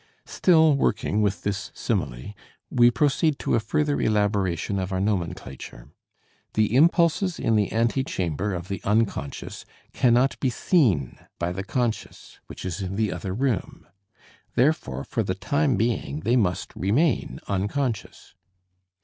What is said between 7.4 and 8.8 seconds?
the ante chamber of